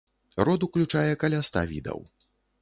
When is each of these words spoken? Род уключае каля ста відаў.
Род 0.47 0.65
уключае 0.67 1.11
каля 1.25 1.43
ста 1.51 1.65
відаў. 1.73 2.03